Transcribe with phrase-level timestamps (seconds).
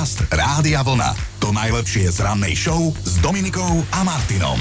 [0.00, 1.12] Podcast Rádia Vlna.
[1.44, 4.56] To najlepšie z rannej show s Dominikou a Martinom.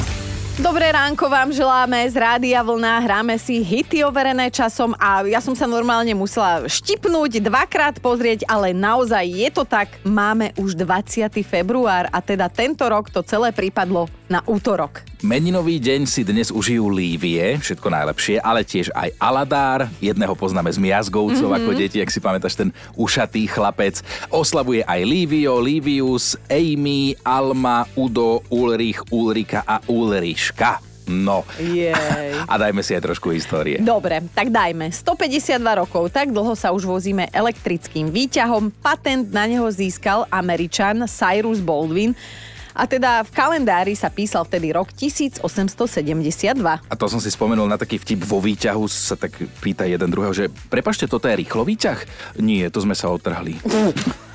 [0.60, 5.56] Dobré ránko vám želáme z Rádia Vlna, hráme si hity overené časom a ja som
[5.56, 11.32] sa normálne musela štipnúť, dvakrát pozrieť, ale naozaj je to tak, máme už 20.
[11.48, 15.02] február a teda tento rok to celé prípadlo na útorok.
[15.26, 20.80] Meninový deň si dnes užijú Lívie, všetko najlepšie, ale tiež aj Aladár, jedného poznáme z
[20.80, 21.66] Miazgovcov mm-hmm.
[21.66, 24.00] ako deti, ak si pamätáš ten ušatý chlapec.
[24.30, 30.86] Oslavuje aj Lívio, Livius, Amy, Alma, Udo, Ulrich, Ulrika a Ulriška.
[31.10, 31.42] No.
[31.58, 31.98] Jej.
[32.52, 33.82] A dajme si aj trošku histórie.
[33.82, 34.94] Dobre, tak dajme.
[34.94, 38.70] 152 rokov, tak dlho sa už vozíme elektrickým výťahom.
[38.78, 42.14] Patent na neho získal Američan Cyrus Baldwin
[42.74, 45.44] a teda v kalendári sa písal vtedy rok 1872.
[46.64, 50.34] A to som si spomenul na taký vtip vo výťahu, sa tak pýta jeden druhého,
[50.36, 52.00] že prepašte, toto je rýchlo výťah?
[52.40, 53.58] Nie, to sme sa otrhli.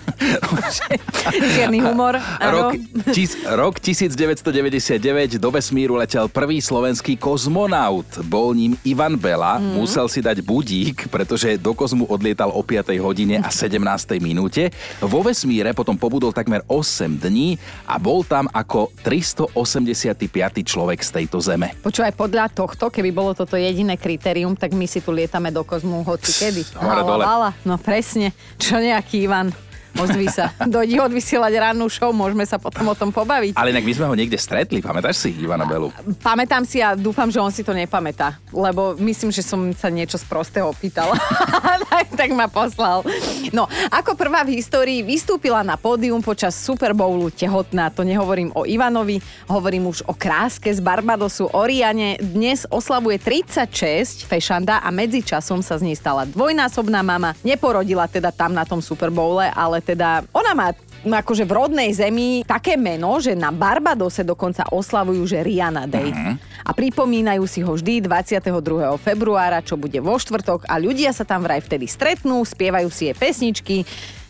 [1.54, 2.18] Čierny humor.
[2.40, 2.72] Rok,
[3.12, 8.06] tis, rok 1999 do vesmíru letel prvý slovenský kozmonaut.
[8.26, 9.58] Bol ním Ivan Bela.
[9.58, 9.80] Mm.
[9.80, 13.76] Musel si dať budík, pretože do kozmu odlietal o 5 hodine a 17
[14.20, 14.70] minúte.
[15.02, 17.56] Vo vesmíre potom pobudol takmer 8 dní
[17.88, 20.24] a bol tam ako 385.
[20.64, 21.76] človek z tejto zeme.
[21.82, 26.04] Počúvaj, podľa tohto, keby bolo toto jediné kritérium, tak my si tu lietame do kozmu
[26.04, 26.62] hoci kedy.
[26.78, 27.24] Hore dole.
[27.64, 29.52] No presne, čo nejaký Ivan.
[29.94, 30.50] Ozví sa.
[30.74, 33.54] Dojdi odvysielať rannú show, môžeme sa potom o tom pobaviť.
[33.54, 35.94] Ale inak my sme ho niekde stretli, pamätáš si Ivana Belu?
[36.18, 40.18] Pamätám si a dúfam, že on si to nepamätá, lebo myslím, že som sa niečo
[40.18, 41.14] z prostého opýtala.
[41.94, 43.06] tak, tak ma poslal.
[43.54, 47.86] No, ako prvá v histórii vystúpila na pódium počas Super Bowlu tehotná.
[47.94, 52.18] To nehovorím o Ivanovi, hovorím už o kráske z Barbadosu Oriane.
[52.18, 57.38] Dnes oslavuje 36 fešanda a medzičasom sa z nej stala dvojnásobná mama.
[57.46, 60.68] Neporodila teda tam na tom Super Bowle, ale teda ona má
[61.04, 66.08] akože v rodnej zemi také meno, že na Barbadose dokonca oslavujú, že Rihanna Day.
[66.08, 66.34] Uh-huh.
[66.64, 68.48] A pripomínajú si ho vždy 22.
[68.96, 73.16] februára, čo bude vo štvrtok a ľudia sa tam vraj vtedy stretnú, spievajú si jej
[73.16, 73.84] pesničky.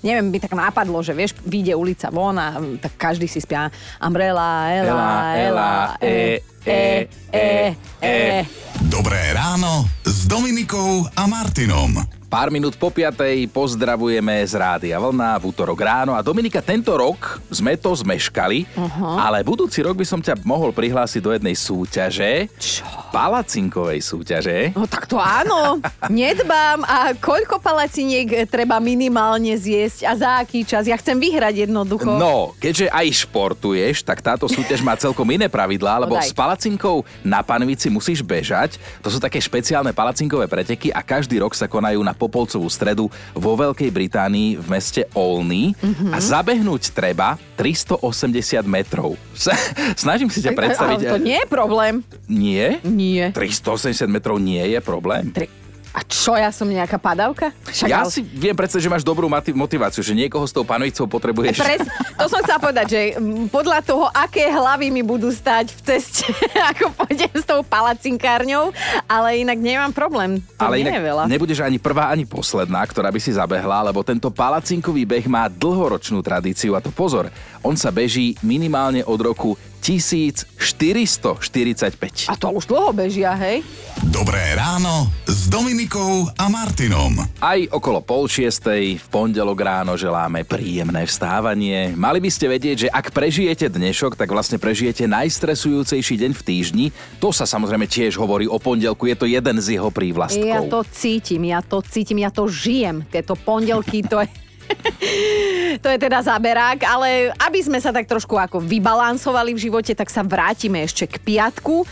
[0.04, 3.72] Neviem, by tak nápadlo, že vieš, vyjde ulica von a tak každý si spia
[4.02, 7.72] Umbrella, Ela, Ela, E, E, E,
[8.04, 8.44] E.
[8.84, 12.13] Dobré ráno s Dominikou a Martinom.
[12.34, 17.38] Pár minút po piatej pozdravujeme z Rádia Vlna v útorok ráno a Dominika, tento rok
[17.46, 19.22] sme to zmeškali, uh-huh.
[19.22, 22.50] ale budúci rok by som ťa mohol prihlásiť do jednej súťaže.
[22.58, 22.82] Čo?
[23.14, 24.74] Palacinkovej súťaže.
[24.74, 25.78] No tak to áno,
[26.10, 30.90] nedbám a koľko palaciniek treba minimálne zjesť a za aký čas?
[30.90, 32.18] Ja chcem vyhrať jednoducho.
[32.18, 36.26] No, keďže aj športuješ, tak táto súťaž má celkom iné pravidlá, lebo Podaj.
[36.26, 38.82] s palacinkou na panvici musíš bežať.
[39.06, 43.52] To sú také špeciálne palacinkové preteky a každý rok sa konajú na Popolcovú stredu vo
[43.52, 46.12] Veľkej Británii v meste Olney mm-hmm.
[46.12, 49.20] a zabehnúť treba 380 metrov.
[50.02, 50.98] Snažím si ťa predstaviť...
[51.04, 52.00] Ale to nie je problém.
[52.24, 52.80] Nie?
[52.80, 53.30] Nie.
[53.36, 55.28] 380 metrov nie je problém.
[55.30, 55.52] Tri...
[55.94, 57.54] A čo, ja som nejaká padavka?
[57.64, 61.06] Však Ja ale- si viem predstaviť, že máš dobrú motiváciu, že niekoho s tou panovicou
[61.06, 61.54] potrebuješ.
[61.54, 61.86] Pres,
[62.18, 63.00] to som chcela povedať, že
[63.46, 66.26] podľa toho, aké hlavy mi budú stať v ceste,
[66.74, 68.74] ako pôjdem s tou palacinkárňou,
[69.06, 70.42] ale inak nemám problém.
[70.58, 71.22] To Ale inak veľa.
[71.30, 76.18] nebudeš ani prvá, ani posledná, ktorá by si zabehla, lebo tento palacinkový beh má dlhoročnú
[76.20, 77.30] tradíciu a to pozor,
[77.64, 82.32] on sa beží minimálne od roku 1445.
[82.32, 83.60] A to už dlho bežia, hej?
[84.08, 87.20] Dobré ráno s Dominikou a Martinom.
[87.36, 91.92] Aj okolo pol šiestej v pondelok ráno želáme príjemné vstávanie.
[91.92, 96.86] Mali by ste vedieť, že ak prežijete dnešok, tak vlastne prežijete najstresujúcejší deň v týždni.
[97.20, 100.48] To sa samozrejme tiež hovorí o pondelku, je to jeden z jeho prívlastkov.
[100.48, 103.04] Ja to cítim, ja to cítim, ja to žijem.
[103.12, 104.32] Tieto pondelky, to je...
[105.78, 110.10] to je teda zaberák, ale aby sme sa tak trošku ako vybalansovali v živote, tak
[110.10, 111.84] sa vrátime ešte k piatku,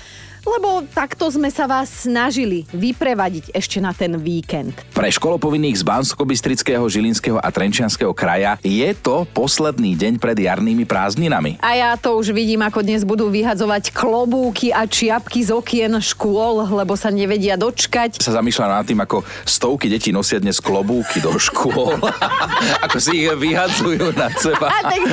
[0.42, 4.74] lebo takto sme sa vás snažili vyprevadiť ešte na ten víkend.
[4.90, 11.62] Pre školopovinných z bansko Žilinského a Trenčianského kraja je to posledný deň pred jarnými prázdninami.
[11.62, 16.66] A ja to už vidím, ako dnes budú vyhadzovať klobúky a čiapky z okien škôl,
[16.74, 18.18] lebo sa nevedia dočkať.
[18.18, 21.94] Sa zamýšľam nad tým, ako stovky detí nosia dnes klobúky do škôl.
[22.84, 24.68] ako si ich vyhadzujú nad seba.
[24.68, 25.06] A tak-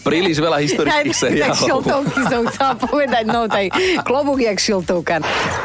[0.00, 1.60] príliš veľa historických tak seriálov.
[1.60, 3.68] šiltovky som chcela povedať, no tej
[4.22, 5.18] klobúk jak šiltovka.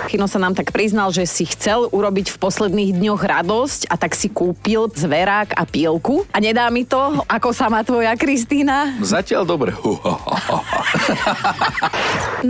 [0.09, 4.17] Chino sa nám tak priznal, že si chcel urobiť v posledných dňoch radosť a tak
[4.17, 6.25] si kúpil zverák a pielku.
[6.33, 8.97] A nedá mi to, ako sa má tvoja Kristýna?
[8.97, 9.77] Zatiaľ dobre.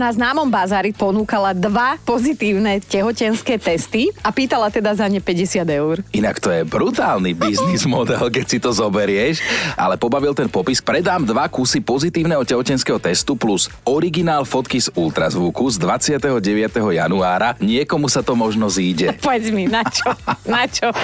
[0.00, 6.00] Na známom bazári ponúkala dva pozitívne tehotenské testy a pýtala teda za ne 50 eur.
[6.16, 9.44] Inak to je brutálny biznis model, keď si to zoberieš,
[9.76, 10.80] ale pobavil ten popis.
[10.80, 16.94] Predám dva kusy pozitívneho tehotenského testu plus originál fotky z ultrazvuku z 29.
[16.94, 17.58] januára.
[17.58, 19.18] Niekomu sa to možno zíde.
[19.26, 20.06] Povedz mi, na čo?
[20.46, 20.94] Na čo?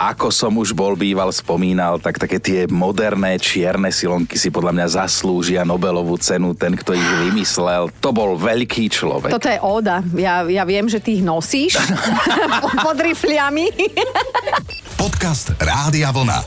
[0.00, 4.86] Ako som už bol býval spomínal, tak také tie moderné čierne silonky si podľa mňa
[5.04, 6.56] zaslúžia Nobelovú cenu.
[6.56, 9.28] Ten, kto ich vymyslel, to bol veľký človek.
[9.28, 10.00] Toto je óda.
[10.16, 11.76] Ja, ja viem, že ty ich nosíš
[12.86, 13.68] pod rifliami.
[14.96, 16.40] Podcast Rádia Vlna.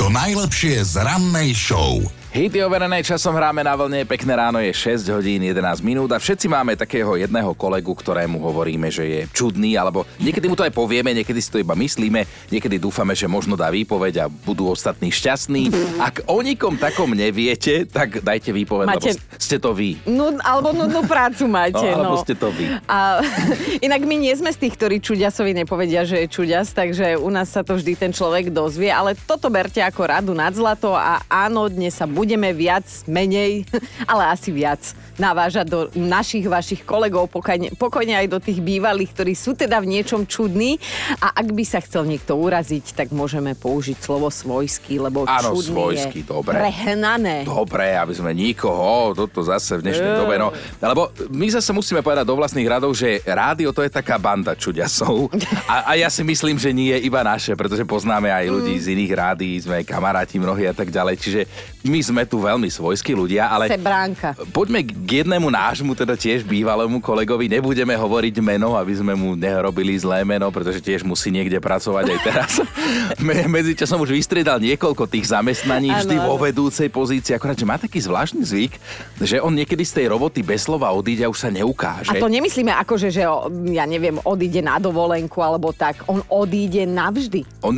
[0.00, 2.21] To najlepšie z rannej show.
[2.32, 6.48] Hity overené časom hráme na vlne, pekné ráno je 6 hodín 11 minút a všetci
[6.48, 11.12] máme takého jedného kolegu, ktorému hovoríme, že je čudný, alebo niekedy mu to aj povieme,
[11.12, 15.76] niekedy si to iba myslíme, niekedy dúfame, že možno dá výpoveď a budú ostatní šťastní.
[16.00, 19.12] Ak o nikom takom neviete, tak dajte výpoveď, máte...
[19.12, 20.00] lebo ste to vy.
[20.08, 21.84] No, alebo nudnú prácu máte.
[21.84, 22.24] No, alebo no.
[22.24, 22.64] ste to vy.
[22.88, 23.20] A,
[23.92, 27.52] inak my nie sme z tých, ktorí čuďasovi nepovedia, že je čuďas, takže u nás
[27.52, 31.68] sa to vždy ten človek dozvie, ale toto berte ako radu nad zlato a áno,
[31.68, 33.66] dnes sa budeme viac, menej,
[34.10, 39.32] ale asi viac navážať do našich, vašich kolegov, pokojne, pokojne aj do tých bývalých, ktorí
[39.34, 40.78] sú teda v niečom čudní.
[41.20, 45.74] A ak by sa chcel niekto uraziť, tak môžeme použiť slovo svojský, lebo Áno, čudný
[45.74, 46.54] svojský, je dobre.
[46.56, 47.44] prehnané.
[47.44, 50.48] Dobre, aby sme nikoho, toto zase v dnešnej dobe, no.
[50.80, 55.28] Lebo my zase musíme povedať do vlastných radov, že rádio to je taká banda čuďasov.
[55.68, 58.96] A, a ja si myslím, že nie je iba naše, pretože poznáme aj ľudí z
[58.96, 61.14] iných rádií, sme kamaráti mnohí a tak ďalej.
[61.20, 61.40] Čiže
[61.88, 64.36] my sme tu veľmi svojskí ľudia, ale Sebránka.
[64.52, 67.48] poďme k jednému nášmu, teda tiež bývalému kolegovi.
[67.48, 72.18] Nebudeme hovoriť meno, aby sme mu nerobili zlé meno, pretože tiež musí niekde pracovať aj
[72.20, 72.50] teraz.
[73.26, 77.32] Me- Medzičasom už vystriedal niekoľko tých zamestnaní, Áno, vždy vo vedúcej pozícii.
[77.32, 78.72] Akorát, že má taký zvláštny zvyk,
[79.18, 82.12] že on niekedy z tej roboty bez slova odíde a už sa neukáže.
[82.12, 83.24] A to nemyslíme ako, že, že
[83.72, 86.04] ja neviem, odíde na dovolenku alebo tak.
[86.04, 87.64] On odíde navždy.
[87.64, 87.72] On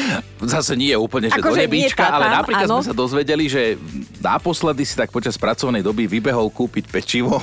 [0.54, 2.80] zase nie je úplne, že Akože do nie nebíčka, ale napríklad áno.
[2.80, 3.73] sme sa dozvedeli, že
[4.20, 7.40] naposledy si tak počas pracovnej doby vybehol kúpiť pečivo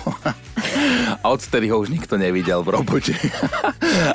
[1.21, 3.13] a odtedy ho už nikto nevidel v robote.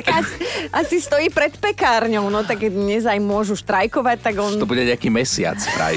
[0.07, 0.37] Asi,
[0.73, 4.57] asi stojí pred pekárňou, no tak dnes aj môžu štrajkovať, tak on...
[4.57, 5.97] to bude nejaký mesiac vraj.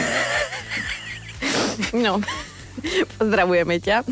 [1.95, 2.19] No.
[3.19, 4.03] Pozdravujeme ťa.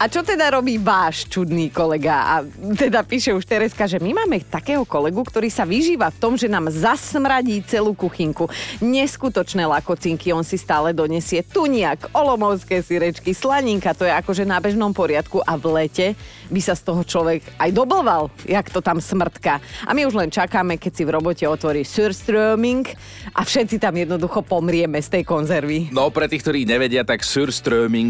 [0.00, 2.40] A čo teda robí váš čudný kolega?
[2.40, 2.46] A
[2.76, 6.48] teda píše už Tereska, že my máme takého kolegu, ktorý sa vyžíva v tom, že
[6.48, 8.48] nám zasmradí celú kuchynku.
[8.80, 11.44] Neskutočné lakocinky on si stále donesie.
[11.44, 16.06] Tuniak, olomovské syrečky, slaninka, to je akože na bežnom poriadku a v lete
[16.50, 19.62] by sa z toho človek aj doblval, jak to tam smrtka.
[19.86, 22.84] A my už len čakáme, keď si v robote otvorí surströmming
[23.32, 25.94] a všetci tam jednoducho pomrieme z tej konzervy.
[25.94, 27.22] No pre tých, ktorí nevedia, tak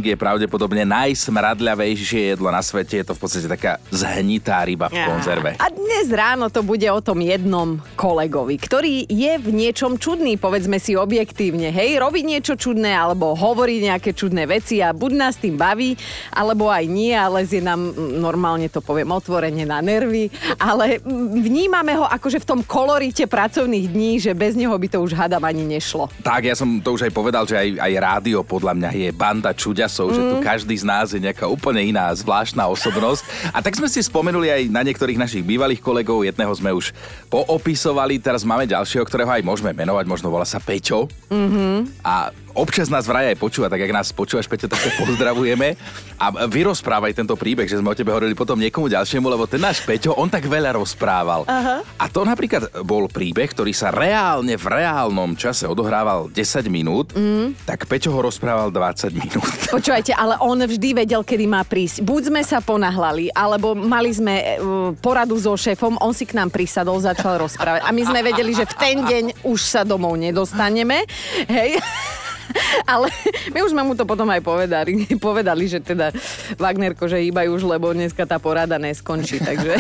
[0.01, 3.05] surströmming je pravdepodobne najsmradľavejšie jedlo na svete.
[3.05, 5.51] Je to v podstate taká zhnitá ryba v konzerve.
[5.61, 10.81] A dnes ráno to bude o tom jednom kolegovi, ktorý je v niečom čudný, povedzme
[10.81, 11.69] si objektívne.
[11.69, 15.95] Hej, robí niečo čudné alebo hovorí nejaké čudné veci a buď nás tým baví,
[16.33, 21.03] alebo aj nie, ale je nám, normálne to poviem otvorene na nervy, ale
[21.37, 25.45] vnímame ho akože v tom kolorite pracovných dní, že bez neho by to už hadam
[25.45, 26.09] ani nešlo.
[26.25, 29.51] Tak, ja som to už aj povedal, že aj, aj rádio podľa mňa je banda
[29.81, 30.15] čuďasov, mm.
[30.15, 33.25] že tu každý z nás je nejaká úplne iná zvláštna osobnosť.
[33.57, 36.93] A tak sme si spomenuli aj na niektorých našich bývalých kolegov, jedného sme už
[37.33, 41.09] poopisovali, teraz máme ďalšieho, ktorého aj môžeme menovať, možno volá sa Peťo.
[41.33, 42.05] Mm-hmm.
[42.05, 45.79] A občas nás vraj aj počúva, tak ak nás počúvaš, Peťo, tak ťa pozdravujeme.
[46.21, 49.81] A vyrozprávaj tento príbeh, že sme o tebe hovorili potom niekomu ďalšiemu, lebo ten náš
[49.85, 51.49] Peťo, on tak veľa rozprával.
[51.49, 51.83] Aha.
[51.97, 57.65] A to napríklad bol príbeh, ktorý sa reálne v reálnom čase odohrával 10 minút, mm.
[57.65, 59.51] tak Peťo ho rozprával 20 minút.
[59.77, 62.05] Počúvajte, ale on vždy vedel, kedy má prísť.
[62.05, 66.53] Buď sme sa ponahlali, alebo mali sme uh, poradu so šéfom, on si k nám
[66.53, 67.87] prisadol, začal rozprávať.
[67.87, 71.09] A my sme vedeli, že v ten deň už sa domov nedostaneme.
[71.49, 71.81] Hej.
[72.93, 73.09] Ale
[73.55, 76.13] my už sme mu to potom aj povedali, povedali, že teda
[76.59, 79.79] Wagnerko, že hýbaj už, lebo dneska tá porada neskončí, takže...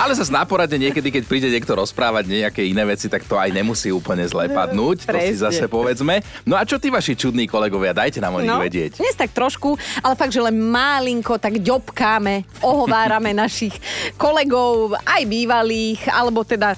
[0.00, 3.52] Ale sa na porade niekedy, keď príde niekto rozprávať nejaké iné veci, tak to aj
[3.52, 5.06] nemusí úplne zle padnúť.
[5.06, 6.24] To si zase povedzme.
[6.48, 7.92] No a čo tí vaši čudní kolegovia?
[7.94, 8.98] Dajte nám o nich vedieť.
[8.98, 13.76] Dnes tak trošku, ale fakt, že len malinko tak ďobkáme, ohovárame našich
[14.16, 16.72] kolegov, aj bývalých, alebo teda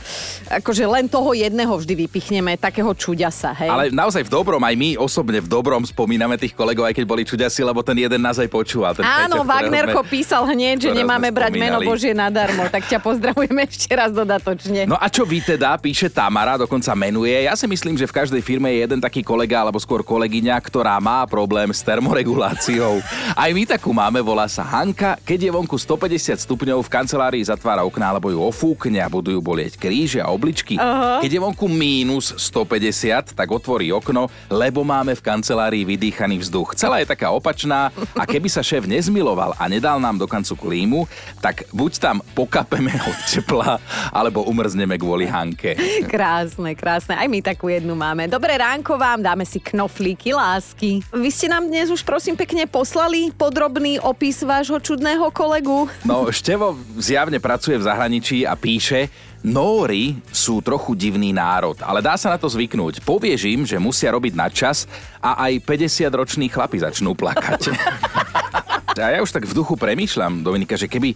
[0.59, 3.71] akože len toho jedného vždy vypichneme, takého čuďasa, hej?
[3.71, 7.02] Ale naozaj v dobrom aj my osobne osobne v dobrom spomíname tých kolegov, aj keď
[7.02, 8.95] boli čudiasi, lebo ten jeden nás aj počúval.
[8.95, 11.83] Ten Áno, Peťo, Wagnerko sme, písal hneď, že nemáme brať meno.
[11.83, 14.87] Božie nadarmo, tak ťa pozdravujeme ešte raz dodatočne.
[14.87, 17.35] No a čo vy teda, píše Tamara, dokonca menuje.
[17.42, 20.95] Ja si myslím, že v každej firme je jeden taký kolega alebo skôr kolegyňa, ktorá
[21.02, 23.02] má problém s termoreguláciou.
[23.35, 25.18] Aj my takú máme, volá sa Hanka.
[25.26, 29.42] Keď je vonku 150 stupňov, v kancelárii zatvára okná alebo ju ofúkne a budú ju
[29.42, 30.78] bolieť kríže a obličky.
[30.78, 31.18] Uh-huh.
[31.18, 36.76] Keď je vonku mínus 150, tak otvorí okno, lebo máme v kancelárii vydýchaný vzduch.
[36.76, 41.08] Celá je taká opačná a keby sa šéf nezmiloval a nedal nám do kancu klímu,
[41.40, 43.80] tak buď tam pokapeme od tepla,
[44.12, 45.75] alebo umrzneme kvôli Hanke.
[46.04, 47.16] Krásne, krásne.
[47.16, 48.28] Aj my takú jednu máme.
[48.28, 51.00] Dobré ránko vám, dáme si knoflíky lásky.
[51.11, 55.88] Vy ste nám dnes už prosím pekne poslali podrobný opis vášho čudného kolegu.
[56.04, 59.08] No, Števo zjavne pracuje v zahraničí a píše,
[59.45, 63.05] Nóri sú trochu divný národ, ale dá sa na to zvyknúť.
[63.05, 64.88] Povieš im, že musia robiť na čas
[65.21, 67.61] a aj 50-roční chlapi začnú plakať.
[68.97, 71.12] A ja už tak v duchu premýšľam, Dominika, že keby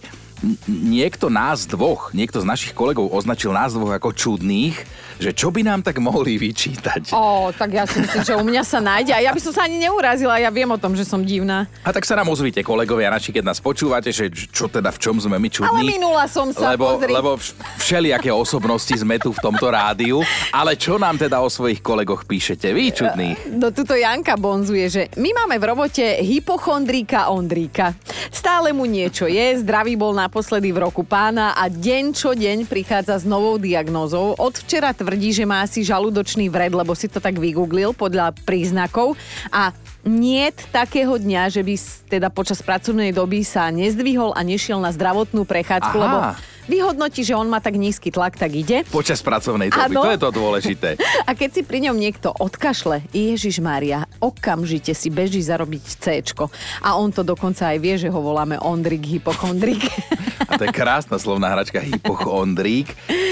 [0.67, 4.75] niekto nás dvoch, niekto z našich kolegov označil nás dvoch ako čudných,
[5.21, 7.13] že čo by nám tak mohli vyčítať?
[7.13, 9.13] Ó, tak ja si myslím, že u mňa sa nájde.
[9.13, 11.69] A ja by som sa ani neurazila, ja viem o tom, že som divná.
[11.85, 15.21] A tak sa nám ozvíte, kolegovia naši, keď nás počúvate, že čo teda, v čom
[15.21, 15.69] sme my čudní.
[15.69, 17.13] Ale minula som sa, lebo, pozri.
[17.13, 20.25] lebo vš- všelijaké osobnosti sme tu v tomto rádiu.
[20.49, 23.37] Ale čo nám teda o svojich kolegoch píšete vy, čudných?
[23.61, 27.93] No tuto Janka bonzuje, že my máme v robote hypochondríka Ondríka.
[28.33, 33.19] Stále mu niečo je, zdravý bol naposledy v roku pána a deň čo deň prichádza
[33.19, 34.31] s novou diagnózou.
[34.39, 39.19] Od včera tvrdí, že má asi žalúdočný vred, lebo si to tak vygooglil podľa príznakov
[39.51, 39.75] a
[40.07, 41.75] niet takého dňa, že by
[42.07, 46.03] teda počas pracovnej doby sa nezdvihol a nešiel na zdravotnú prechádzku, Aha.
[46.07, 46.17] lebo
[46.65, 48.83] vyhodnotí, že on má tak nízky tlak, tak ide.
[48.89, 50.01] Počas pracovnej doby, Áno.
[50.05, 50.89] to je to dôležité.
[51.29, 56.05] A keď si pri ňom niekto odkašle, Ježiš Mária, okamžite si beží zarobiť C.
[56.83, 59.87] A on to dokonca aj vie, že ho voláme Ondrik Hypochondrik.
[60.51, 62.91] A to je krásna slovná hračka hypochondrík.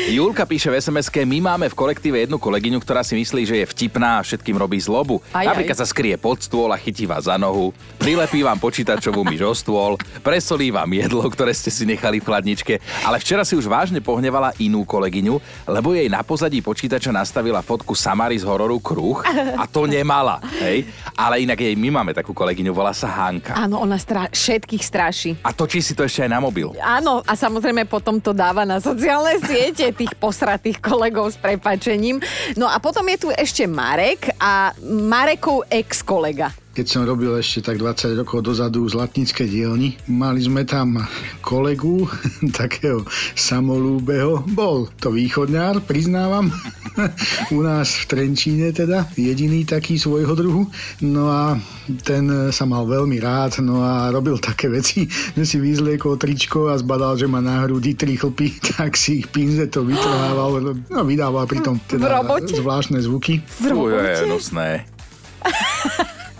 [0.09, 3.65] Julka píše v sms my máme v kolektíve jednu kolegyňu, ktorá si myslí, že je
[3.67, 5.19] vtipná a všetkým robí zlobu.
[5.35, 5.81] Aj, Napríklad aj.
[5.83, 9.93] sa skrie pod stôl a chytí vás za nohu, prilepí vám počítačovú myš o stôl,
[10.23, 14.57] presolí vám jedlo, ktoré ste si nechali v chladničke, ale včera si už vážne pohnevala
[14.57, 15.37] inú kolegyňu,
[15.69, 19.21] lebo jej na pozadí počítača nastavila fotku Samary z hororu Kruh
[19.53, 20.89] a to nemala, hej?
[21.13, 23.53] Ale inak jej my máme takú kolegyňu, volá sa Hanka.
[23.53, 25.31] Áno, ona strá- všetkých straší.
[25.45, 26.73] A točí si to ešte aj na mobil.
[26.81, 32.17] Áno, a samozrejme potom to dáva na sociálne siete tých posratých kolegov s prepačením.
[32.57, 36.49] No a potom je tu ešte Marek a Marekov ex-kolega.
[36.79, 40.95] Keď som robil ešte tak 20 rokov dozadu z Latnickej dielni, mali sme tam
[41.43, 42.07] kolegu,
[42.55, 43.03] takého
[43.35, 44.47] samolúbeho.
[44.55, 46.47] Bol to východňár, priznávam.
[47.51, 50.71] U nás v Trenčíne teda, jediný taký svojho druhu.
[51.03, 51.59] No a
[52.07, 55.03] ten sa mal veľmi rád, no a robil také veci,
[55.35, 59.27] že si vyzliekol tričko a zbadal, že má na hrudi tri chlpy, tak si ich
[59.27, 62.55] pinzeto vytrhával, no vydával pritom teda robote?
[62.55, 63.43] zvláštne zvuky.
[63.43, 64.15] Fú, je.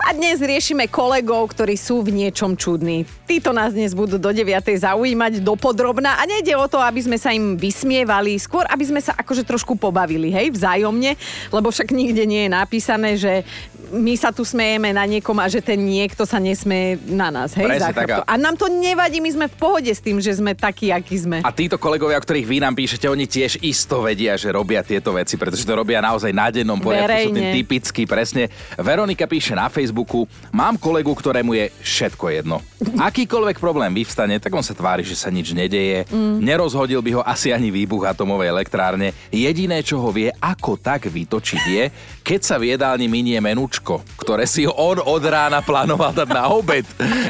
[0.09, 3.05] A dnes riešime kolegov, ktorí sú v niečom čudní.
[3.29, 4.57] Títo nás dnes budú do 9.
[4.57, 9.13] zaujímať dopodrobná a nejde o to, aby sme sa im vysmievali, skôr aby sme sa
[9.13, 11.13] akože trošku pobavili, hej, vzájomne,
[11.53, 13.45] lebo však nikde nie je napísané, že
[13.91, 17.65] my sa tu smejeme na niekom a že ten niekto sa nesmeje na nás, hej,
[17.65, 20.93] Presne tak a- nám to nevadí, my sme v pohode s tým, že sme takí,
[20.93, 21.37] akí sme.
[21.41, 25.13] A títo kolegovia, o ktorých vy nám píšete, oni tiež isto vedia, že robia tieto
[25.13, 27.29] veci, pretože to robia naozaj na dennom poriadku.
[27.29, 27.57] Sú tým Verejne.
[27.59, 28.43] typickí, presne.
[28.77, 32.57] Veronika píše na Facebooku, mám kolegu, ktorému je všetko jedno.
[32.99, 36.05] Akýkoľvek problém vyvstane, tak on sa tvári, že sa nič nedeje.
[36.11, 36.43] Mm.
[36.43, 39.15] Nerozhodil by ho asi ani výbuch atomovej elektrárne.
[39.31, 41.83] Jediné, čo ho vie ako tak vytočiť je,
[42.23, 43.78] keď sa v jedálni minie menúčko,
[44.19, 46.85] ktoré si on od rána plánoval dať na obed.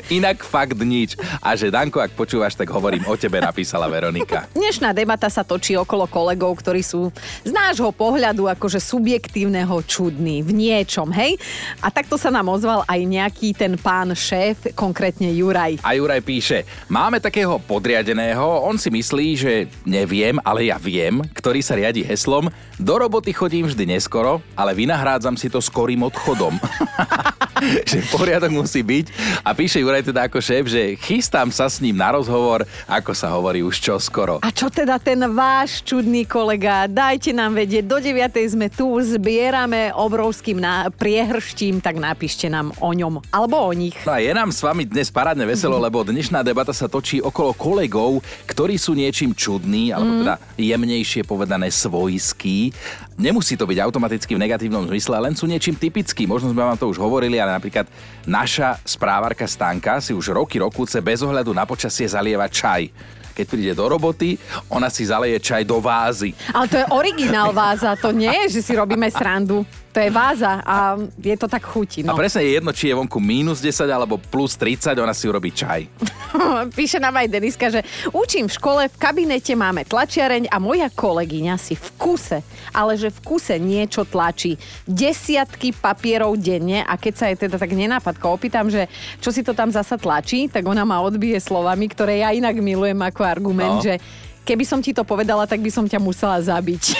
[0.10, 1.13] Inak fakt nič.
[1.44, 4.50] A že Danko, ak počúvaš, tak hovorím o tebe, napísala Veronika.
[4.56, 7.13] Dnešná debata sa točí okolo kolegov, ktorí sú
[7.46, 11.38] z nášho pohľadu akože subjektívneho čudní v niečom, hej?
[11.84, 15.84] A takto sa nám ozval aj nejaký ten pán šéf, konkrétne Juraj.
[15.86, 19.53] A Juraj píše, máme takého podriadeného, on si myslí, že
[19.86, 25.36] neviem, ale ja viem, ktorý sa riadi heslom, do roboty chodím vždy neskoro, ale vynahrádzam
[25.36, 26.55] si to skorým odchodom pádom.
[27.89, 29.06] že poriadok musí byť.
[29.44, 33.32] A píše Juraj teda ako šéf, že chystám sa s ním na rozhovor, ako sa
[33.36, 34.39] hovorí už čoskoro.
[34.44, 36.88] A čo teda ten váš čudný kolega?
[36.88, 38.32] Dajte nám vedieť, do 9.
[38.48, 43.96] sme tu, zbierame obrovským na- priehrštím, tak napíšte nám o ňom alebo o nich.
[44.04, 47.56] No a je nám s vami dnes parádne veselo, lebo dnešná debata sa točí okolo
[47.56, 52.72] kolegov, ktorí sú niečím čudní, alebo teda jemnejšie povedané svojskí.
[53.20, 56.24] Nemusí to byť automaticky v negatívnom zmysle, len sú niečím typický.
[56.24, 57.89] Možno sme vám to už hovorili, ale napríklad
[58.29, 62.94] naša správarka Stanka si už roky rokúce bez ohľadu na počasie zalieva čaj.
[63.34, 64.38] Keď príde do roboty,
[64.70, 66.36] ona si zaleje čaj do vázy.
[66.53, 69.65] Ale to je originál váza, to nie je, že si robíme srandu.
[69.89, 70.77] To je váza a
[71.15, 72.01] je to tak chutí.
[72.01, 72.15] A No.
[72.15, 75.89] presne je jedno, či je vonku minus 10 alebo plus 30, ona si urobí čaj.
[76.77, 81.55] Píše nám aj Deniska, že učím v škole, v kabinete máme tlačiareň a moja kolegyňa
[81.55, 84.62] si v kuse, ale že v kuse niečo tlačí.
[84.86, 88.86] Desiatky papierov denne a keď sa jej teda tak nenápadko opýtam, že
[89.17, 93.00] čo si to tam zasa tlačí, tak ona ma odbije slovami, ktoré ja inak milujem
[93.00, 93.81] ako argument, No.
[93.81, 93.98] že
[94.41, 96.84] keby som ti to povedala, tak by som ťa musela zabiť.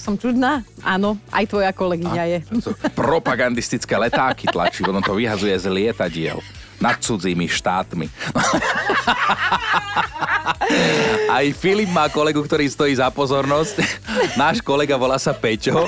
[0.00, 0.64] som čudná?
[0.80, 2.38] Áno, aj tvoja kolegyňa je.
[2.96, 6.40] Propagandistické letáky tlačí, ono to vyhazuje z lietadiel
[6.80, 8.08] nad cudzími štátmi.
[11.28, 13.84] Aj Filip má kolegu, ktorý stojí za pozornosť.
[14.34, 15.86] Náš kolega volá sa Peťo.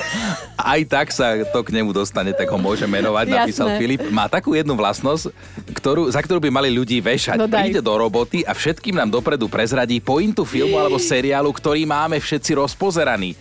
[0.53, 3.79] Aj tak sa to k nemu dostane, tak ho môže menovať, napísal Jasné.
[3.81, 4.01] Filip.
[4.13, 5.33] Má takú jednu vlastnosť,
[5.73, 7.41] ktorú, za ktorú by mali ľudí vešať.
[7.41, 7.67] No daj.
[7.67, 12.53] Príde do roboty a všetkým nám dopredu prezradí pointu filmu alebo seriálu, ktorý máme všetci
[12.55, 13.33] rozpozeraný.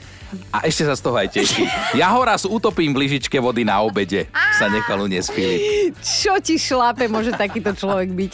[0.53, 1.65] A ešte sa z toho aj teší.
[1.97, 4.29] Ja ho raz utopím v lyžičke vody na obede.
[4.57, 5.61] Sa nechal uniesť Filip.
[6.01, 8.33] Čo ti šlape môže takýto človek byť?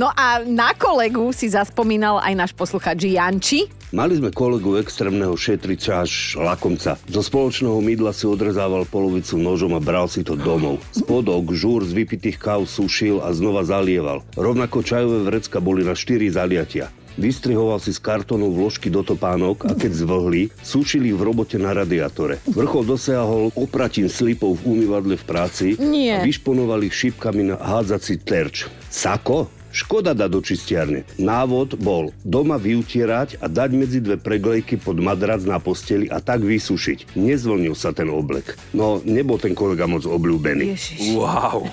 [0.00, 3.68] No a na kolegu si zaspomínal aj náš posluchač Janči.
[3.94, 6.98] Mali sme kolegu extrémneho šetriča až lakomca.
[7.06, 10.82] Zo spoločného mydla si odrezával polovicu nožom a bral si to domov.
[10.90, 14.26] Spodok, žúr z vypitých káv sušil a znova zalieval.
[14.34, 16.90] Rovnako čajové vrecka boli na 4 zaliatia.
[17.14, 22.42] Vystrihoval si z kartónu vložky do topánok a keď zvlhli, sušili v robote na radiátore.
[22.50, 26.18] Vrchol dosiahol opratím slipov v umývadle v práci Nie.
[26.18, 28.66] a vyšponovali šípkami na hádzací terč.
[28.90, 29.46] Sako?
[29.74, 31.02] Škoda dať do čistiarne.
[31.18, 36.46] Návod bol doma vyutierať a dať medzi dve preglejky pod madrac na posteli a tak
[36.46, 37.18] vysušiť.
[37.18, 38.54] Nezvlnil sa ten oblek.
[38.70, 40.78] No, nebol ten kolega moc obľúbený.
[40.78, 41.18] Ježiš.
[41.18, 41.66] Wow.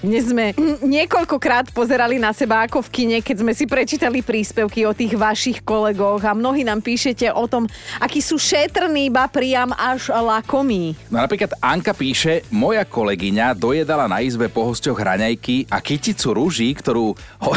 [0.00, 4.92] Dnes sme niekoľkokrát pozerali na seba ako v kine, keď sme si prečítali príspevky o
[4.92, 10.08] tých vašich kolegoch a mnohí nám píšete o tom, akí sú šetrní, ba priam až
[10.10, 10.96] lakomí.
[11.08, 16.72] No napríklad Anka píše, moja kolegyňa dojedala na izbe po hosťoch hraňajky a kyticu rúží,
[16.72, 17.12] ktorú...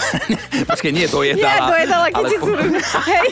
[0.69, 1.47] Počkej, nie dojedala.
[1.47, 2.49] Ja dojedala ale kyticu.
[2.49, 2.59] po-
[3.03, 3.27] Hej,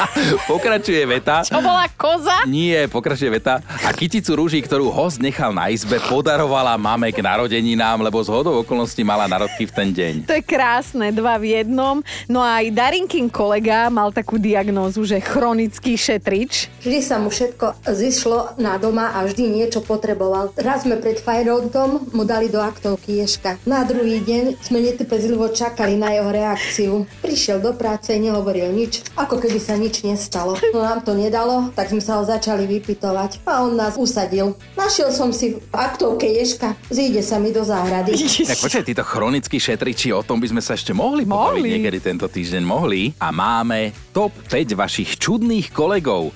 [0.50, 1.42] Pokračuje veta.
[1.42, 2.42] to bola koza?
[2.46, 3.58] Nie, pokračuje veta.
[3.82, 8.62] A kyticu rúží, ktorú host nechal na izbe, podarovala mame k narodeninám, lebo z hodou
[8.62, 10.14] okolností mala narodky v ten deň.
[10.30, 12.06] To je krásne, dva v jednom.
[12.30, 16.70] No a aj Darinkin kolega mal takú diagnózu, že chronický šetrič.
[16.86, 20.54] Vždy sa mu všetko zišlo na doma a vždy niečo potreboval.
[20.54, 23.58] Raz sme pred Fajrontom mu dali do aktovky Ješka.
[23.66, 26.92] Na druhý deň sme netrpezlivo čakali na jeho reakciu.
[27.26, 30.54] Prišiel do práce, nehovoril nič, ako keby sa nič nestalo.
[30.70, 34.54] No nám to nedalo, tak sme sa ho začali vypitovať a on nás usadil.
[34.78, 37.95] Našiel som si v aktovke Ješka, zíde sa mi do záhrady.
[38.50, 41.68] Tak počkaj, títo chronickí šetriči, o tom by sme sa ešte mohli, pobaviť Mohli.
[41.78, 43.14] niekedy tento týždeň mohli.
[43.16, 46.32] A máme top 5 vašich čudných kolegov.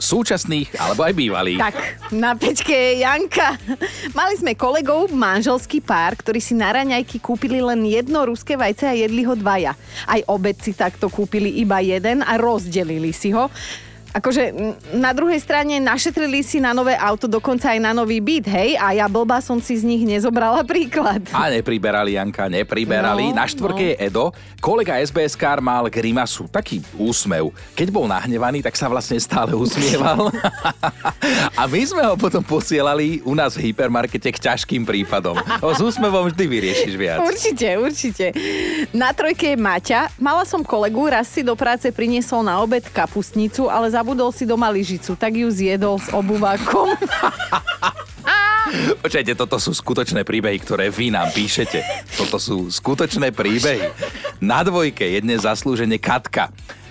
[0.00, 1.60] Súčasných alebo aj bývalých.
[1.60, 1.76] Tak,
[2.16, 3.60] na pečke je Janka.
[4.16, 8.96] Mali sme kolegov, manželský pár, ktorí si na raňajky kúpili len jedno ruské vajce a
[8.96, 9.76] jedli ho dvaja.
[10.08, 13.52] Aj obed si takto kúpili iba jeden a rozdelili si ho.
[14.10, 14.50] Akože
[14.90, 18.70] na druhej strane našetrili si na nové auto, dokonca aj na nový byt, hej?
[18.74, 21.22] A ja blbá som si z nich nezobrala príklad.
[21.30, 23.30] A nepriberali, Janka, nepriberali.
[23.30, 24.34] No, Na štvorke je Edo.
[24.58, 27.54] Kolega SBS mal grimasu, taký úsmev.
[27.78, 30.28] Keď bol nahnevaný, tak sa vlastne stále usmieval.
[31.60, 35.38] A my sme ho potom posielali u nás v hypermarkete k ťažkým prípadom.
[35.60, 37.20] O, s úsmevom vždy vyriešiš viac.
[37.22, 38.26] Určite, určite.
[38.90, 40.16] Na trojke je Maťa.
[40.16, 44.72] Mala som kolegu, raz si do práce priniesol na obed kapustnicu, ale zabudol si doma
[44.72, 46.96] lyžicu, tak ju zjedol s obuvákom.
[49.04, 51.84] Počkajte, toto sú skutočné príbehy, ktoré vy nám píšete.
[52.16, 53.92] Toto sú skutočné príbehy.
[54.40, 56.48] Na dvojke jedne zaslúžene Katka.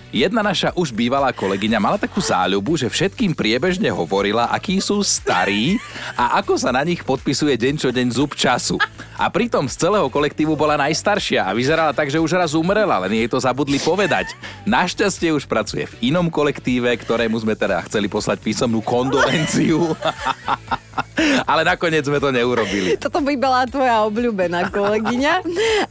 [0.10, 5.78] Jedna naša už bývalá kolegyňa mala takú záľubu, že všetkým priebežne hovorila, akí sú starí
[6.18, 8.82] a ako sa na nich podpisuje deň čo deň zub času.
[9.14, 13.22] A pritom z celého kolektívu bola najstaršia a vyzerala tak, že už raz umrela, len
[13.22, 14.34] jej to zabudli povedať.
[14.66, 19.94] Našťastie už pracuje v inom kolektíve, ktorému sme teda chceli poslať písomnú kondolenciu.
[21.52, 22.96] Ale nakoniec sme to neurobili.
[22.96, 25.34] Toto by bola tvoja obľúbená kolegyňa.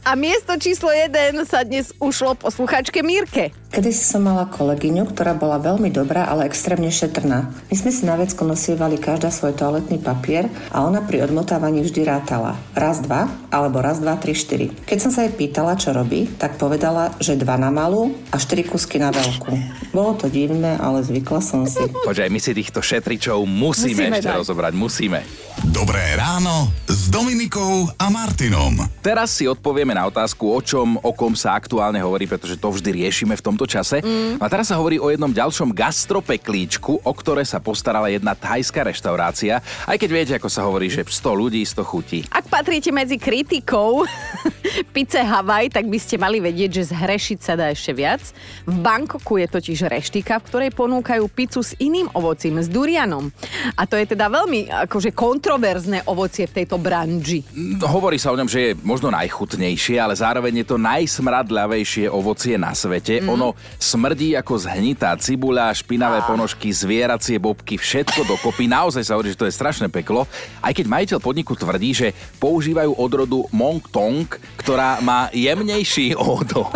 [0.01, 3.53] A miesto číslo 1 sa dnes ušlo posluchačke Mírke.
[3.69, 7.53] Kedy som mala kolegyňu, ktorá bola veľmi dobrá, ale extrémne šetrná.
[7.69, 12.01] My sme si na vecko nosievali každá svoj toaletný papier a ona pri odmotávaní vždy
[12.01, 12.57] rátala.
[12.73, 14.73] Raz, dva, alebo raz, dva, tri, štyri.
[14.89, 18.65] Keď som sa jej pýtala, čo robí, tak povedala, že dva na malú a štyri
[18.65, 19.53] kusky na veľkú.
[19.93, 21.85] Bolo to divné, ale zvykla som si.
[21.93, 24.37] Počkaj, my si týchto šetričov musíme, Musíme ešte dať.
[24.41, 25.21] rozobrať, musíme.
[25.69, 28.79] Dobré ráno s Dominikou a Martinom.
[29.05, 33.05] Teraz si odpovieme na otázku, o čom, o kom sa aktuálne hovorí, pretože to vždy
[33.05, 33.99] riešime v tomto čase.
[33.99, 34.39] Mm.
[34.39, 39.59] A teraz sa hovorí o jednom ďalšom gastropeklíčku, o ktoré sa postarala jedna thajská reštaurácia.
[39.83, 42.19] Aj keď viete, ako sa hovorí, že 100 ľudí, 100 chutí.
[42.31, 44.09] Ak patríte medzi kritikov
[44.95, 48.21] pice Havaj, tak by ste mali vedieť, že zhrešiť sa dá ešte viac.
[48.65, 53.29] V Bangkoku je totiž reštika, v ktorej ponúkajú pizzu s iným ovocím, s durianom.
[53.77, 57.45] A to je teda veľmi akože kontroverzné ovocie v tejto branži.
[57.53, 62.57] No, Hovorí sa o ňom, že je možno najchutnejšie, ale zároveň je to najsmradľavejšie ovocie
[62.57, 63.21] na svete.
[63.21, 63.29] Mm.
[63.37, 68.65] Ono smrdí ako zhnitá cibuľa, špinavé ponožky, zvieracie bobky, všetko dokopy.
[68.65, 70.25] Naozaj sa hovorí, že to je strašné peklo.
[70.63, 72.07] Aj keď majiteľ podniku tvrdí, že
[72.39, 74.25] používajú odrodu Mong Tong,
[74.57, 76.71] ktorá má jemnejší odor.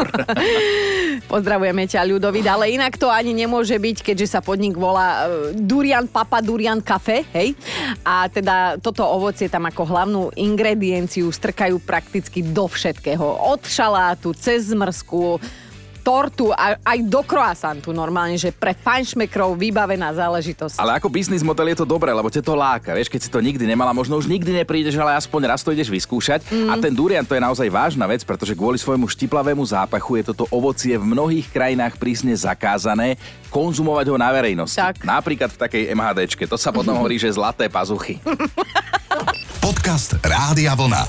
[1.32, 6.06] Pozdravujeme ťa, Ľudovid, ale inak to ani nemôže byť, keďže sa podnik volá e, Durian
[6.06, 7.56] Papa Durian Cafe, hej?
[8.04, 13.24] A teda toto ovocie tam ako hlavnú ingredienciu strkajú prakticky do všetkého.
[13.24, 15.40] Od šalátu, cez zmrzku,
[16.04, 20.76] tortu a aj do croissantu normálne, že pre fajnšmekrov vybavená záležitosť.
[20.78, 22.92] Ale ako biznis model je to dobré, lebo ťa to láka.
[22.92, 25.88] Vieš, keď si to nikdy nemala, možno už nikdy neprídeš, ale aspoň raz to ideš
[25.88, 26.44] vyskúšať.
[26.52, 26.68] Mm.
[26.68, 30.44] A ten durian to je naozaj vážna vec, pretože kvôli svojmu štiplavému zápachu je toto
[30.52, 33.16] ovocie v mnohých krajinách prísne zakázané
[33.48, 34.76] konzumovať ho na verejnosti.
[34.76, 35.08] Tak.
[35.08, 36.44] Napríklad v takej MHDčke.
[36.52, 38.20] To sa potom hovorí, že zlaté pazuchy.
[39.64, 41.06] Podcast Rádia Vlna.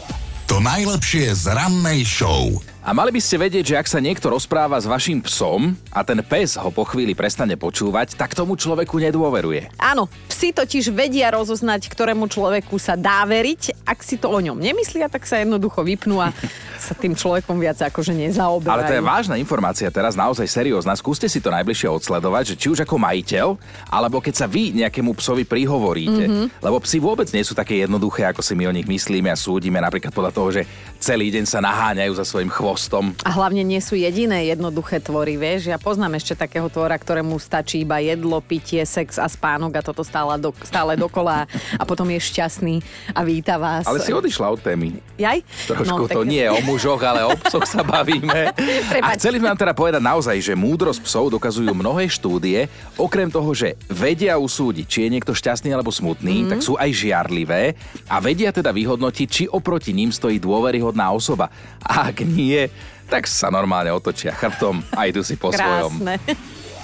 [0.46, 2.73] To najlepšie z rannej show.
[2.84, 6.20] A mali by ste vedieť, že ak sa niekto rozpráva s vašim psom a ten
[6.20, 9.72] pes ho po chvíli prestane počúvať, tak tomu človeku nedôveruje.
[9.80, 13.88] Áno, psi totiž vedia rozoznať, ktorému človeku sa dá veriť.
[13.88, 16.28] Ak si to o ňom nemyslia, tak sa jednoducho vypnú a
[16.84, 18.76] sa tým človekom viac akože nezaoberajú.
[18.76, 20.92] Ale to je vážna informácia teraz, naozaj seriózna.
[20.92, 23.56] Skúste si to najbližšie odsledovať, že či už ako majiteľ,
[23.88, 26.28] alebo keď sa vy nejakému psovi prihovoríte.
[26.28, 26.60] Mm-hmm.
[26.60, 29.80] Lebo psi vôbec nie sú také jednoduché, ako si my o nich myslíme a súdime,
[29.80, 30.68] napríklad podľa toho, že
[31.00, 33.14] celý deň sa naháňajú za svojim chvostom.
[33.22, 35.70] A hlavne nie sú jediné jednoduché tvory, vieš.
[35.70, 40.02] Ja poznám ešte takého tvora, ktorému stačí iba jedlo, pitie, sex a spánok a toto
[40.02, 41.46] stále, do, stále dokola
[41.78, 42.82] a potom je šťastný
[43.14, 43.86] a víta vás.
[43.86, 44.98] Ale si odišla od témy.
[45.14, 45.46] Jaj?
[45.70, 48.50] Trošku No, to tak- nie je o mužoch, ale o psoch sa bavíme.
[49.06, 52.66] a chceli sme vám teda povedať naozaj, že múdrosť psov dokazujú mnohé štúdie.
[52.98, 56.48] Okrem toho, že vedia usúdiť, či je niekto šťastný alebo smutný, mm.
[56.50, 57.78] tak sú aj žiarlivé
[58.10, 61.54] a vedia teda vyhodnotiť, či oproti ním stojí dôveryhodná osoba.
[61.84, 62.63] Ak nie,
[63.08, 66.00] tak sa normálne otočia chrbtom a idú si po svojom.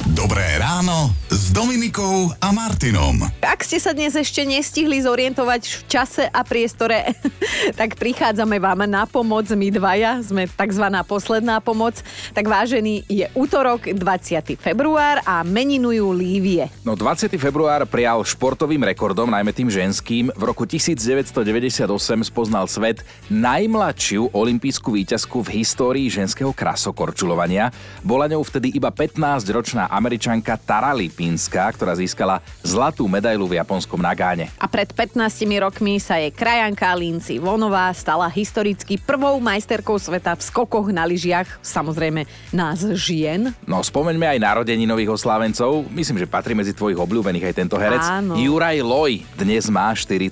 [0.08, 3.20] Dobré ráno s Dominikou a Martinom.
[3.44, 7.12] Ak ste sa dnes ešte nestihli zorientovať v čase a priestore,
[7.80, 10.88] tak prichádzame vám na pomoc, my dvaja, sme tzv.
[11.04, 12.00] posledná pomoc.
[12.32, 14.56] Tak vážený, je útorok, 20.
[14.56, 16.72] február a meninujú Lívie.
[16.80, 17.36] No 20.
[17.36, 20.32] február prijal športovým rekordom, najmä tým ženským.
[20.32, 21.84] V roku 1998
[22.24, 27.68] spoznal svet najmladšiu olimpijskú víťazku v histórii ženského krasokorčulovania.
[28.00, 34.54] Bola ňou vtedy iba 15-ročná američanka Tara Lipinska, ktorá získala zlatú medailu v japonskom Nagáne.
[34.62, 35.18] A pred 15
[35.58, 41.58] rokmi sa jej krajanka Linci Vonová stala historicky prvou majsterkou sveta v skokoch na lyžiach,
[41.60, 42.24] samozrejme
[42.54, 43.50] nás žien.
[43.66, 45.90] No spomeňme aj narodení nových oslávencov.
[45.90, 48.06] Myslím, že patrí medzi tvojich obľúbených aj tento herec.
[48.06, 48.38] Áno.
[48.38, 50.30] Juraj Loj dnes má 40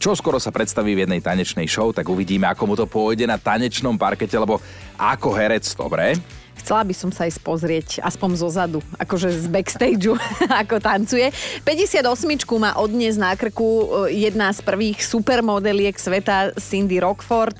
[0.00, 3.38] čo skoro sa predstaví v jednej tanečnej show, tak uvidíme, ako mu to pôjde na
[3.38, 4.58] tanečnom parkete, lebo
[4.98, 6.18] ako herec, dobre.
[6.60, 10.14] Chcela by som sa aj pozrieť, aspoň zo zadu, akože z backstageu,
[10.62, 11.34] ako tancuje.
[11.66, 12.04] 58
[12.56, 17.58] má od dnes na krku e, jedna z prvých supermodeliek sveta Cindy Rockford.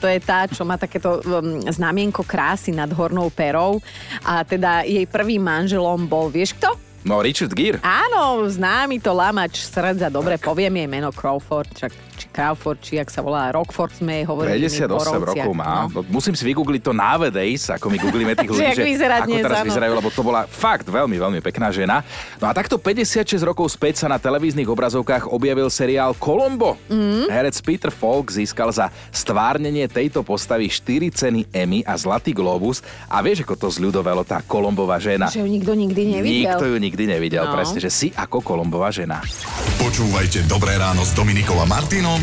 [0.00, 1.20] To je tá, čo má takéto
[1.68, 3.82] znamienko krásy nad hornou perou.
[4.22, 6.86] A teda jej prvým manželom bol, vieš kto?
[7.06, 7.78] No Richard Gere.
[7.86, 11.94] Áno, známy to lamač srdca, dobre poviem jej meno Crawford, čak
[12.36, 14.60] Crawford, či jak sa volá, Rockford sme jej hovorili.
[14.60, 15.88] my 58 porovciach, rokov má.
[15.88, 15.96] No.
[15.96, 16.00] No.
[16.06, 19.42] musím si vygoogliť to nowadays, ako my googlíme tých Že ľudí, jak vyzerá ako dnes,
[19.42, 19.66] teraz áno.
[19.66, 22.04] vyzerajú, lebo to bola fakt veľmi, veľmi pekná žena.
[22.36, 26.76] No a takto 56 rokov späť sa na televíznych obrazovkách objavil seriál Colombo.
[26.86, 27.24] Mm.
[27.26, 32.84] Herec Peter Falk získal za stvárnenie tejto postavy 4 ceny Emmy a Zlatý Globus.
[33.06, 35.32] A vieš, ako to zľudovalo tá Kolombová žena?
[35.32, 36.52] Že ju nikto nikdy nevidel.
[36.52, 37.54] Nikto ju nikdy nevidel, No.
[37.54, 39.22] presne, že si ako Kolombová žena.
[39.78, 42.18] Počúvajte Dobré ráno s Dominikom a Martinom